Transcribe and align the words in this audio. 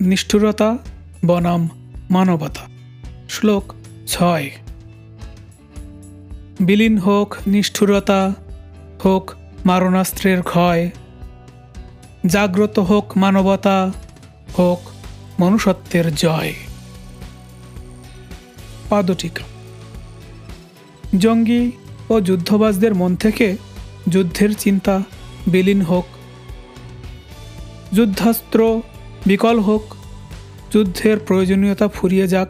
নিষ্ঠুরতা, 0.00 0.78
বনাম 1.26 1.68
মানবতা। 2.10 2.66
শ্লোক 3.28 3.74
ছয়। 4.06 4.50
বিলীন 6.60 6.98
হোক 6.98 7.36
নিষ্ঠুরতা, 7.46 8.34
হোক 9.04 9.34
মারণাস্ত্রের 9.64 10.42
ক্ষয়। 10.42 10.90
জাগ্রত 12.26 12.78
হোক 12.78 13.18
মানবতা, 13.18 13.92
হোক 14.58 14.80
মনুষ্যত্বের 15.40 16.14
জয়। 16.14 16.54
পাদটিকা। 18.90 19.44
জঙ্গি 21.18 21.72
ও 22.10 22.20
যুদ্ধবাজদের 22.20 22.94
মন 22.94 23.16
থেকে 23.16 23.56
যুদ্ধের 24.08 24.54
চিন্তা 24.54 25.02
বিলীন 25.46 25.82
হোক। 25.82 26.06
যুদ্ধাস্ত্র 27.92 28.82
বিকল 29.26 29.60
হোক, 29.60 29.94
যুদ্ধের 30.72 31.18
প্রয়োজনীয়তা 31.18 31.88
ফুরিয়ে 31.88 32.28
যাক, 32.28 32.48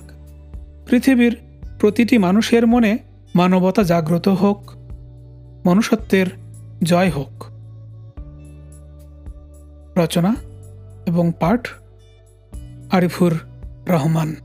পৃথিবীর 0.87 1.37
প্রতিটি 1.80 2.19
মানুষের 2.19 2.66
মনে 2.66 2.98
মানবতা 3.34 3.83
জাগ্রত 3.83 4.28
হোক, 4.28 4.73
মনুষ্যত্বের 5.66 6.27
জয় 6.83 7.11
হোক। 7.11 7.45
রচনা 9.98 10.36
এবং 11.06 11.33
পাঠ, 11.41 11.69
আরিফুর 12.92 13.39
রহমান। 13.89 14.37